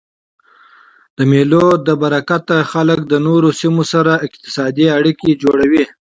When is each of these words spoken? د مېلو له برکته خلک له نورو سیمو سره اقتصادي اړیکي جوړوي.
د 1.17 1.19
مېلو 1.31 1.65
له 1.87 1.93
برکته 2.01 2.55
خلک 2.71 2.99
له 3.11 3.17
نورو 3.27 3.49
سیمو 3.59 3.83
سره 3.93 4.13
اقتصادي 4.27 4.85
اړیکي 4.97 5.31
جوړوي. 5.43 5.83